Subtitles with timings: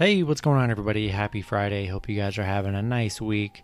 [0.00, 1.08] Hey, what's going on, everybody?
[1.08, 1.84] Happy Friday.
[1.84, 3.62] Hope you guys are having a nice week.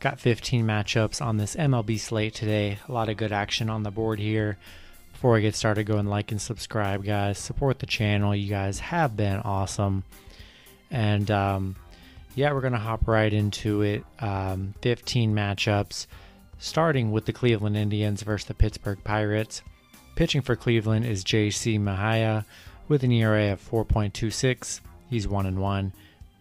[0.00, 2.78] Got 15 matchups on this MLB slate today.
[2.86, 4.58] A lot of good action on the board here.
[5.12, 7.38] Before I get started, go and like and subscribe, guys.
[7.38, 8.36] Support the channel.
[8.36, 10.04] You guys have been awesome.
[10.90, 11.76] And um,
[12.34, 14.04] yeah, we're going to hop right into it.
[14.18, 16.06] Um, 15 matchups,
[16.58, 19.62] starting with the Cleveland Indians versus the Pittsburgh Pirates.
[20.16, 21.78] Pitching for Cleveland is J.C.
[21.78, 22.44] Mejia
[22.88, 24.80] with an ERA of 4.26.
[25.08, 25.92] He's 1 and 1.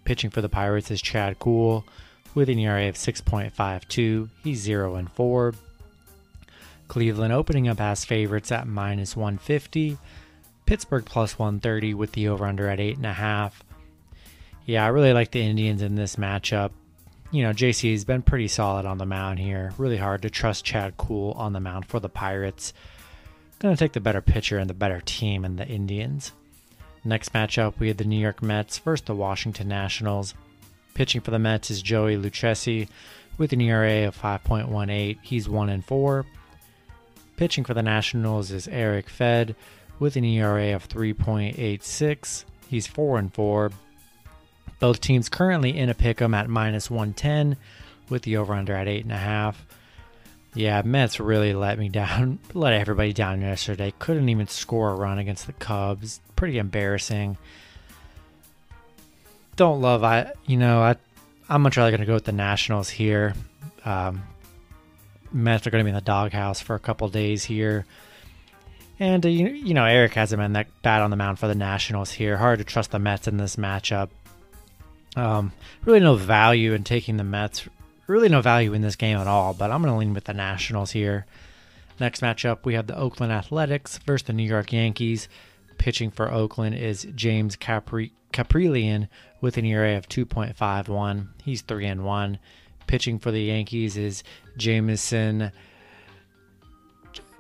[0.05, 1.85] Pitching for the Pirates is Chad Kuhl
[2.34, 4.30] with an ERA of 6.52.
[4.43, 5.53] He's 0 and 4.
[6.88, 9.98] Cleveland opening up as favorites at minus 150.
[10.66, 13.53] Pittsburgh plus 130 with the over under at 8.5.
[14.66, 16.71] Yeah, I really like the Indians in this matchup.
[17.31, 19.73] You know, JC has been pretty solid on the mound here.
[19.77, 22.74] Really hard to trust Chad Kuhl on the mound for the Pirates.
[23.59, 26.31] Going to take the better pitcher and the better team in the Indians.
[27.03, 30.34] Next matchup, we have the New York Mets versus the Washington Nationals.
[30.93, 32.87] Pitching for the Mets is Joey Lucchesi
[33.37, 35.20] with an ERA of 5.18.
[35.21, 36.25] He's 1 and 4.
[37.37, 39.55] Pitching for the Nationals is Eric Fed
[39.99, 42.45] with an ERA of 3.86.
[42.68, 43.71] He's 4 and 4.
[44.79, 47.57] Both teams currently in a pick 'em at minus 110
[48.09, 49.55] with the over under at 8.5.
[50.58, 53.94] Yeah, Mets really let me down, let everybody down yesterday.
[54.00, 56.20] Couldn't even score a run against the Cubs.
[56.36, 57.38] Pretty embarrassing.
[59.55, 60.96] Don't love I, you know, I,
[61.48, 63.36] I'm much rather going to go with the Nationals here.
[63.86, 64.24] Um,
[65.31, 67.86] Mets are going to be in the doghouse for a couple days here.
[69.00, 71.56] And, uh, you, you know, Eric hasn't been that bad on the mound for the
[71.56, 72.36] Nationals here.
[72.36, 74.09] Hard to trust the Mets in this matchup.
[75.16, 75.52] Um,
[75.86, 77.68] really no value in taking the Mets
[78.08, 80.34] really no value in this game at all, but I'm going to lean with the
[80.34, 81.25] Nationals here.
[82.00, 85.28] Next matchup, we have the Oakland Athletics versus the New York Yankees.
[85.78, 88.14] Pitching for Oakland is James Capri-
[89.42, 91.28] with an ERA of 2.51.
[91.44, 92.40] He's 3 and 1.
[92.88, 94.24] Pitching for the Yankees is
[94.58, 95.52] Jameson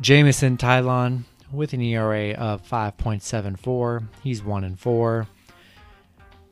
[0.01, 4.07] Jameson Taillon with an ERA of 5.74.
[4.21, 5.27] He's 1 and 4.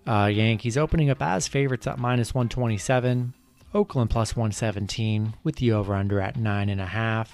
[0.08, 3.34] Uh, Yankees opening up as favorites at minus 127.
[3.76, 7.28] Oakland plus 117 with the over under at 9.5.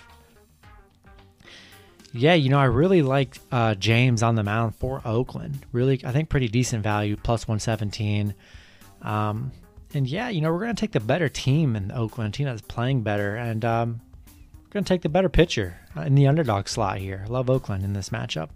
[2.14, 5.66] Yeah, you know, I really like uh, James on the mound for Oakland.
[5.72, 8.34] Really, I think pretty decent value, plus 117.
[9.02, 9.52] Um,
[9.94, 12.62] and yeah, you know, we're going to take the better team in Oakland, team that's
[12.62, 13.36] playing better.
[13.36, 17.26] And um, we're going to take the better pitcher in the underdog slot here.
[17.30, 18.50] Love Oakland in this matchup.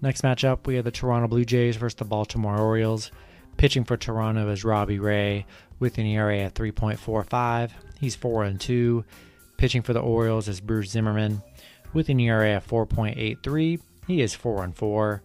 [0.00, 3.10] Next matchup, we have the Toronto Blue Jays versus the Baltimore Orioles.
[3.58, 5.44] Pitching for Toronto is Robbie Ray
[5.80, 7.72] with an ERA at 3.45.
[7.98, 9.04] He's 4 and 2.
[9.56, 11.42] Pitching for the Orioles is Bruce Zimmermann
[11.92, 13.80] with an ERA of 4.83.
[14.06, 15.22] He is 4 and 4.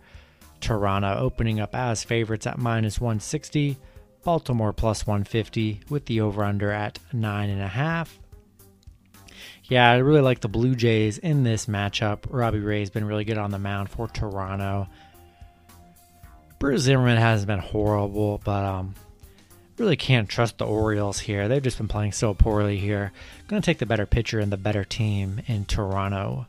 [0.59, 3.77] Toronto opening up as favorites at minus 160.
[4.23, 8.07] Baltimore plus 150 with the over under at 9.5.
[9.65, 12.25] Yeah, I really like the Blue Jays in this matchup.
[12.29, 14.87] Robbie Ray's been really good on the mound for Toronto.
[16.63, 18.95] Bruce Zimmermann hasn't been horrible, but um,
[19.77, 21.49] really can't trust the Orioles here.
[21.49, 23.11] They've just been playing so poorly here.
[23.49, 26.47] Going to take the better pitcher and the better team in Toronto.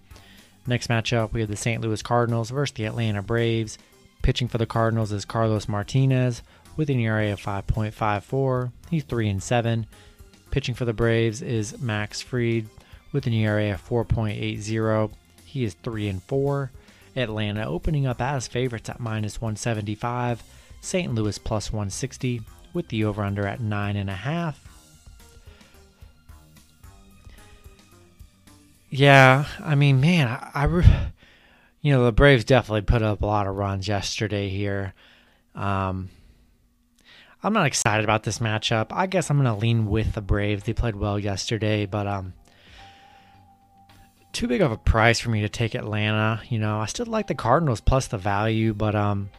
[0.68, 1.82] Next matchup, we have the St.
[1.82, 3.76] Louis Cardinals versus the Atlanta Braves.
[4.22, 6.42] Pitching for the Cardinals is Carlos Martinez
[6.76, 8.70] with an ERA of 5.54.
[8.90, 9.84] He's 3 and 7.
[10.52, 12.68] Pitching for the Braves is Max Fried
[13.10, 15.10] with an ERA of 4.80.
[15.44, 16.70] He is 3 and 4.
[17.16, 20.42] Atlanta opening up as favorites at minus 175,
[20.80, 21.14] St.
[21.14, 22.42] Louis plus 160
[22.72, 24.54] with the over under at 9.5.
[28.90, 30.66] Yeah, I mean, man, I, I,
[31.80, 34.94] you know, the Braves definitely put up a lot of runs yesterday here.
[35.54, 36.10] Um,
[37.42, 38.86] I'm not excited about this matchup.
[38.90, 40.62] I guess I'm going to lean with the Braves.
[40.62, 42.34] They played well yesterday, but um,
[44.34, 46.42] too big of a price for me to take Atlanta.
[46.48, 49.30] You know, I still like the Cardinals plus the value, but um,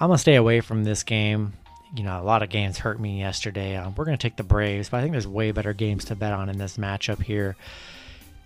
[0.00, 1.52] I'm gonna stay away from this game.
[1.94, 3.76] You know, a lot of games hurt me yesterday.
[3.76, 6.32] Um, we're gonna take the Braves, but I think there's way better games to bet
[6.32, 7.56] on in this matchup here.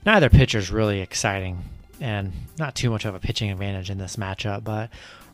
[0.04, 1.62] Neither pitcher's really exciting,
[2.00, 4.64] and not too much of a pitching advantage in this matchup.
[4.64, 4.90] But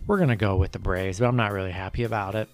[0.07, 2.49] we're gonna go with the Braves, but I'm not really happy about it.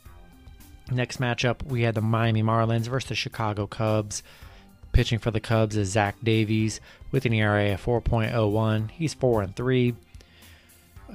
[0.91, 4.23] Next matchup, we had the Miami Marlins versus the Chicago Cubs.
[4.95, 6.81] Pitching for the Cubs is Zach Davies
[7.11, 8.91] with an ERA of 4.01.
[8.93, 9.95] He's 4 and 3.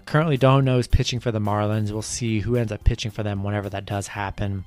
[0.05, 1.89] Currently, know who's pitching for the Marlins.
[1.89, 4.65] We'll see who ends up pitching for them whenever that does happen.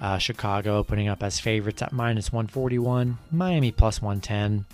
[0.00, 3.18] Uh, Chicago opening up as favorites at minus 141.
[3.30, 4.64] Miami plus 110.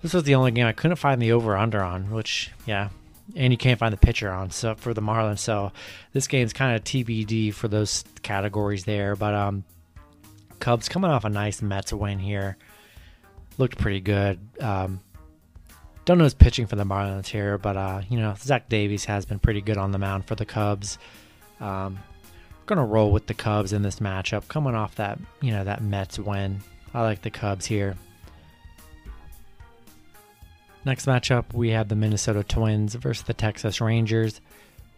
[0.00, 2.90] This was the only game I couldn't find the over under on, which, yeah,
[3.34, 5.40] and you can't find the pitcher on so for the Marlins.
[5.40, 5.72] So
[6.12, 9.16] this game's kind of TBD for those categories there.
[9.16, 9.64] But um,
[10.60, 12.56] Cubs coming off a nice Mets win here,
[13.58, 14.38] looked pretty good.
[14.60, 15.00] Um,
[16.04, 19.24] don't know his pitching for the Marlins here, but uh, you know Zach Davies has
[19.24, 20.98] been pretty good on the mound for the Cubs.
[21.60, 21.98] Um,
[22.66, 26.18] gonna roll with the Cubs in this matchup, coming off that you know that Mets
[26.18, 26.60] win.
[26.92, 27.96] I like the Cubs here.
[30.84, 34.42] Next matchup, we have the Minnesota Twins versus the Texas Rangers.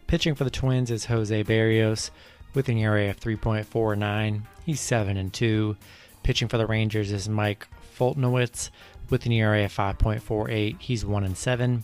[0.05, 2.11] Pitching for the Twins is Jose Berrios
[2.53, 4.41] with an ERA of 3.49.
[4.65, 5.77] He's 7 and 2.
[6.23, 7.67] Pitching for the Rangers is Mike
[7.97, 8.69] Foltynewicz
[9.09, 10.79] with an ERA of 5.48.
[10.79, 11.83] He's 1 and 7.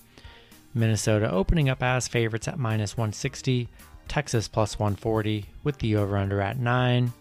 [0.74, 3.70] Minnesota opening up as favorites at minus 160.
[4.08, 7.14] Texas plus 140 with the over under at 9.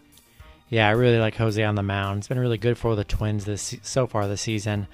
[0.69, 2.19] Yeah, I really like Jose on the mound.
[2.19, 4.89] It's been really good for the Twins this so far this season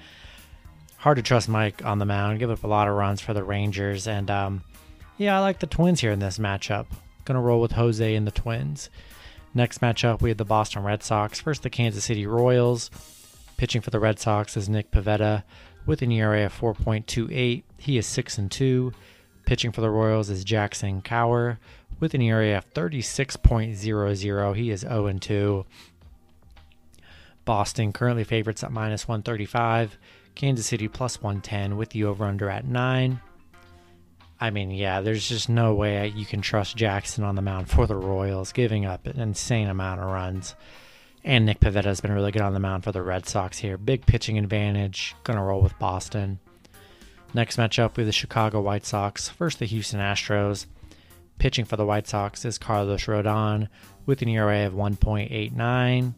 [0.99, 2.39] hard to trust Mike on the mound.
[2.39, 4.63] Give up a lot of runs for the Rangers, and um,
[5.17, 6.85] yeah, I like the Twins here in this matchup.
[7.25, 8.89] Gonna roll with Jose and the Twins.
[9.53, 11.39] Next matchup, we have the Boston Red Sox.
[11.39, 12.91] First, the Kansas City Royals.
[13.59, 15.43] Pitching for the Red Sox is Nick Pivetta
[15.85, 17.63] with an ERA of 4.28.
[17.77, 18.93] He is 6 and 2.
[19.45, 21.57] Pitching for the Royals is Jackson Kowar
[21.99, 24.55] with an ERA of 36.00.
[24.55, 25.65] He is 0 and 2.
[27.43, 29.97] Boston currently favorites at minus 135.
[30.35, 33.19] Kansas City plus 110 with the over under at 9.
[34.39, 37.87] I mean, yeah, there's just no way you can trust Jackson on the mound for
[37.87, 40.55] the Royals, giving up an insane amount of runs.
[41.23, 43.77] And Nick Pivetta has been really good on the mound for the Red Sox here.
[43.77, 45.15] Big pitching advantage.
[45.23, 46.39] Gonna roll with Boston.
[47.33, 49.29] Next matchup with the Chicago White Sox.
[49.29, 50.65] First, the Houston Astros.
[51.37, 53.67] Pitching for the White Sox is Carlos Rodon
[54.05, 56.13] with an ERA of 1.89.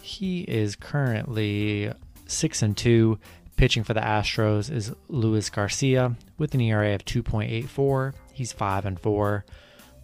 [0.00, 1.92] He is currently
[2.26, 3.18] six and two.
[3.56, 8.14] Pitching for the Astros is Luis Garcia with an ERA of 2.84.
[8.32, 9.44] He's five and four.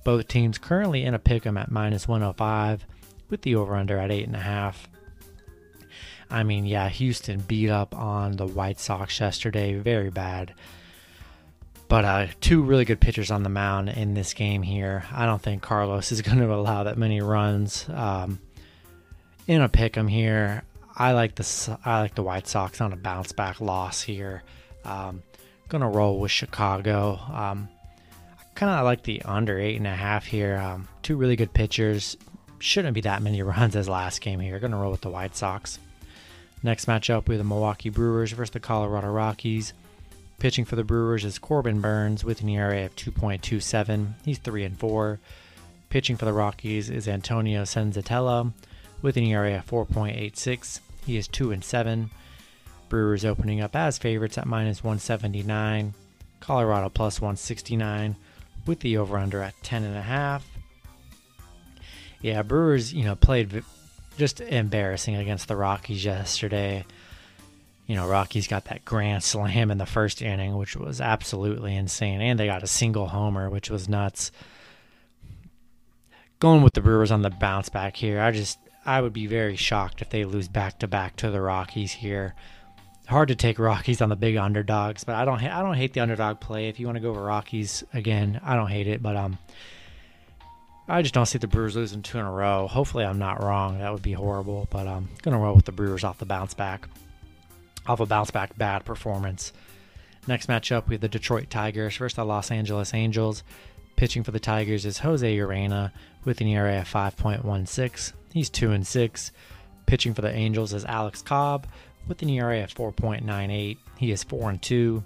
[0.04, 2.86] Both teams currently in a pick'em at minus 105
[3.32, 4.88] with the over/under at eight and a half.
[6.30, 10.54] I mean, yeah, Houston beat up on the White Sox yesterday, very bad.
[11.88, 15.04] But uh, two really good pitchers on the mound in this game here.
[15.12, 17.86] I don't think Carlos is going to allow that many runs.
[17.92, 18.40] Um,
[19.46, 20.62] in a pick 'em here,
[20.96, 24.42] I like the I like the White Sox on a bounce back loss here.
[24.84, 25.22] Um,
[25.68, 27.18] gonna roll with Chicago.
[27.30, 27.68] Um,
[28.54, 30.56] kind of like the under eight and a half here.
[30.56, 32.16] Um, two really good pitchers.
[32.62, 34.60] Shouldn't be that many runs as last game here.
[34.60, 35.80] Gonna roll with the White Sox.
[36.62, 39.72] Next matchup we have the Milwaukee Brewers versus the Colorado Rockies.
[40.38, 44.12] Pitching for the Brewers is Corbin Burnes with an ERA of 2.27.
[44.24, 45.18] He's three and four.
[45.90, 48.52] Pitching for the Rockies is Antonio Senzatela
[49.02, 50.78] with an ERA of 4.86.
[51.04, 52.10] He is 2 and 7.
[52.88, 55.94] Brewers opening up as favorites at minus 179.
[56.38, 58.14] Colorado plus 169
[58.66, 60.42] with the over under at 10.5.
[62.22, 63.64] Yeah, Brewers, you know, played
[64.16, 66.84] just embarrassing against the Rockies yesterday.
[67.86, 72.20] You know, Rockies got that grand slam in the first inning, which was absolutely insane.
[72.20, 74.30] And they got a single homer, which was nuts.
[76.38, 79.56] Going with the Brewers on the bounce back here, I just I would be very
[79.56, 82.34] shocked if they lose back to back to the Rockies here.
[83.08, 86.00] Hard to take Rockies on the big underdogs, but I don't I don't hate the
[86.00, 86.68] underdog play.
[86.68, 89.38] If you want to go over Rockies again, I don't hate it, but um,
[90.88, 92.66] I just don't see the Brewers losing two in a row.
[92.66, 93.78] Hopefully, I'm not wrong.
[93.78, 96.54] That would be horrible, but I'm um, gonna roll with the Brewers off the bounce
[96.54, 96.88] back,
[97.86, 99.52] off a bounce back bad performance.
[100.26, 103.42] Next matchup, we have the Detroit Tigers versus the Los Angeles Angels.
[103.96, 105.92] Pitching for the Tigers is Jose Urena
[106.24, 108.12] with an ERA of 5.16.
[108.32, 109.32] He's 2 and 6.
[109.86, 111.66] Pitching for the Angels is Alex Cobb
[112.06, 113.78] with an ERA of 4.98.
[113.98, 115.04] He is 4 and 2.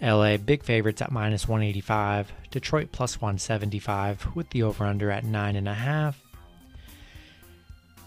[0.00, 2.32] LA big favorites at minus 185.
[2.50, 6.14] Detroit plus 175 with the over under at 9.5.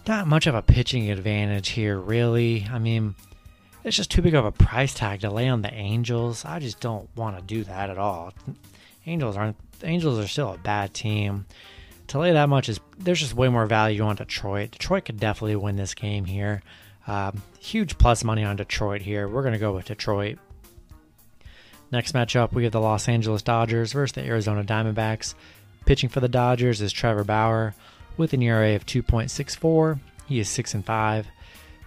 [0.06, 2.66] Not much of a pitching advantage here, really.
[2.70, 3.14] I mean,
[3.84, 6.44] it's just too big of a price tag to lay on the Angels.
[6.44, 8.32] I just don't want to do that at all.
[9.06, 11.46] Angels aren't Angels are still a bad team
[12.10, 14.72] to lay that much is there's just way more value on Detroit.
[14.72, 16.60] Detroit could definitely win this game here.
[17.06, 19.28] Um, huge plus money on Detroit here.
[19.28, 20.38] We're to go with Detroit.
[21.92, 25.34] Next matchup, we have the Los Angeles Dodgers versus the Arizona Diamondbacks.
[25.86, 27.74] Pitching for the Dodgers is Trevor Bauer
[28.16, 29.98] with an ERA of 2.64.
[30.26, 31.26] He is 6 and 5.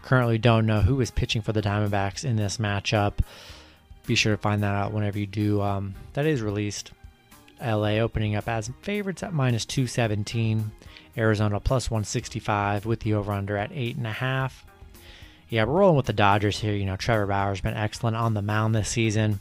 [0.02, 3.20] Currently don't know who is pitching for the Diamondbacks in this matchup.
[4.06, 5.62] Be sure to find that out whenever you do.
[5.62, 6.92] Um, that is released.
[7.62, 10.72] LA opening up as favorites at minus 217.
[11.16, 14.52] Arizona plus 165 with the over under at 8.5.
[15.48, 16.74] Yeah, we're rolling with the Dodgers here.
[16.74, 19.40] You know, Trevor Bauer's been excellent on the mound this season.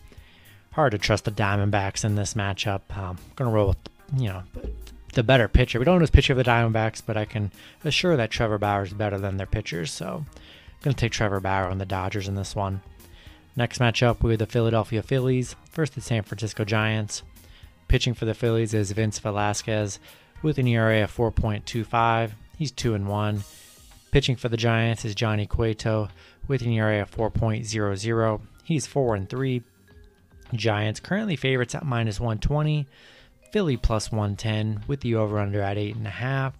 [0.72, 2.80] Hard to trust the Diamondbacks in this matchup.
[2.96, 3.78] Um, I'm gonna roll with
[4.16, 4.42] you know
[5.14, 5.78] the better pitcher.
[5.78, 7.52] We don't know his pitcher of the Diamondbacks, but I can
[7.84, 9.90] assure that Trevor Bauer is better than their pitchers.
[9.92, 12.82] So I'm gonna take Trevor Bauer and the Dodgers in this one.
[13.54, 17.22] Next matchup, we have the Philadelphia Phillies versus the San Francisco Giants.
[17.86, 19.98] Pitching for the Phillies is Vince Velasquez
[20.42, 22.30] with an ERA of 4.25.
[22.56, 23.44] He's 2 and 1.
[24.10, 26.08] Pitching for the Giants is Johnny Cueto
[26.48, 28.40] with an ERA of 4.00.
[28.64, 29.62] He's 4 and 3.
[30.54, 32.86] Giants currently favorites at minus 120.
[33.52, 36.54] Philly plus 110 with the over under at 8.5.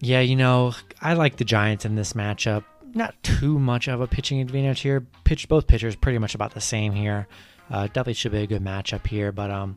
[0.00, 2.64] Yeah, you know, I like the Giants in this matchup.
[2.94, 5.06] Not too much of a pitching advantage here.
[5.22, 7.28] Pitch both pitchers pretty much about the same here.
[7.70, 9.76] Uh, definitely should be a good matchup here, but um,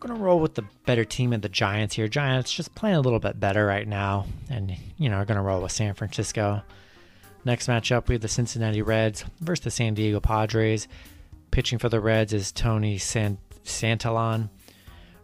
[0.00, 2.06] I'm gonna roll with the better team of the Giants here.
[2.06, 5.60] Giants just playing a little bit better right now, and you know, are gonna roll
[5.60, 6.62] with San Francisco.
[7.48, 10.86] Next matchup, we have the Cincinnati Reds versus the San Diego Padres.
[11.50, 14.50] Pitching for the Reds is Tony Sant- Santillan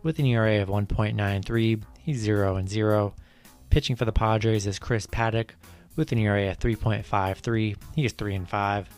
[0.02, 1.82] with an ERA of 1.93.
[1.98, 3.14] He's 0 and 0.
[3.68, 5.50] Pitching for the Padres is Chris Paddack
[5.96, 7.76] with an ERA of 3.53.
[7.94, 8.88] He is 3 and 5.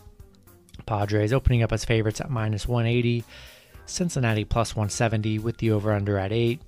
[0.86, 3.24] Padres opening up as favorites at minus 180.
[3.86, 6.60] Cincinnati plus 170 with the over under at 8.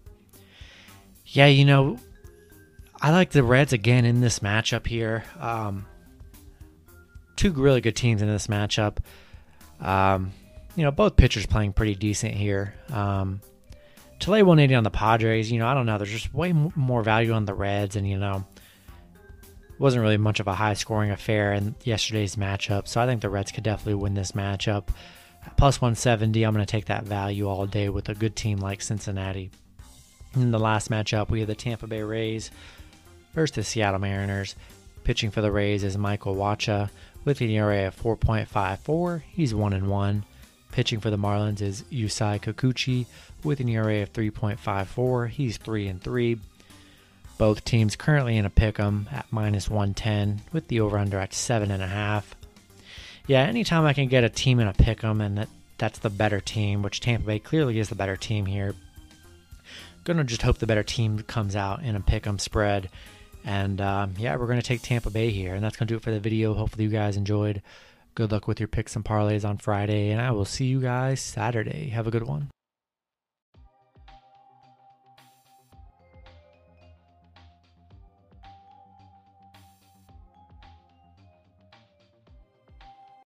[1.25, 2.01] Yeah, you know,
[3.01, 5.23] I like the Reds again in this matchup here.
[5.39, 5.87] Um,
[7.39, 8.99] two really good teams in this matchup.
[9.81, 10.33] Um,
[10.77, 12.75] you know, both pitchers playing pretty decent here.
[12.93, 13.41] Um,
[14.27, 15.97] lay 180 on the Padres, you know, I don't know.
[15.97, 18.45] There's just way more value on the Reds, and you know,
[19.79, 22.89] wasn't really much of a high scoring affair in yesterday's matchup.
[22.89, 24.89] So I think the Reds could definitely win this matchup.
[25.57, 28.83] Plus 170, I'm going to take that value all day with a good team like
[28.83, 29.51] Cincinnati.
[30.35, 32.51] In the last matchup, we have the Tampa Bay Rays
[33.35, 34.57] versus the Seattle Mariners.
[35.05, 36.91] Pitching for the Rays is Michael Wacha
[37.29, 39.21] with an ERA of 4.54.
[39.31, 40.25] He's 1 and 1.
[40.73, 43.05] Pitching for the Marlins is Yusei Kikuchi
[43.45, 45.29] with an ERA of 3.54.
[45.29, 46.39] He's 3 and 3.
[47.37, 51.35] Both teams currently in a pick 'em at minus 110 with the over under at
[51.35, 52.35] 7.5.
[53.27, 56.09] Yeah, anytime I can get a team in a pick 'em and that, that's the
[56.09, 58.75] better team, which Tampa Bay clearly is the better team here.
[60.05, 62.89] Gonna just hope the better team comes out in a pick 'em spread.
[63.45, 65.55] And um, yeah, we're going to take Tampa Bay here.
[65.55, 66.55] And that's going to do it for the video.
[66.55, 67.63] Hopefully, you guys enjoyed.
[68.15, 70.11] Good luck with your picks and parlays on Friday.
[70.11, 71.89] And I will see you guys Saturday.
[71.89, 72.51] Have a good one.